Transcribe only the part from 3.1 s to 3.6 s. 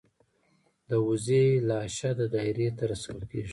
کیږي.